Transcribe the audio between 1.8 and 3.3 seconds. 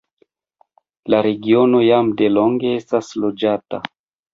jam delonge estas